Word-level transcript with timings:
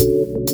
you 0.00 0.49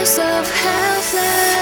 Of 0.00 0.50
helpless. 0.50 1.59